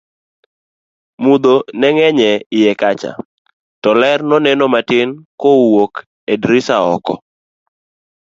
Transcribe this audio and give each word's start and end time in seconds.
mudho 1.23 1.53
neng'eny 1.81 2.19
e 2.31 2.33
iye 2.57 2.71
kacha 2.81 3.11
to 3.81 3.89
ler 3.99 4.19
noneno 4.29 4.65
matin 4.73 5.09
kawuok 5.41 5.93
e 6.33 6.35
drisa 6.41 6.75
oko 6.93 7.13